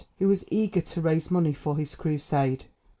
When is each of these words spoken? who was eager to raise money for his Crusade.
who 0.17 0.27
was 0.27 0.43
eager 0.49 0.81
to 0.81 0.99
raise 0.99 1.29
money 1.29 1.53
for 1.53 1.77
his 1.77 1.93
Crusade. 1.93 2.65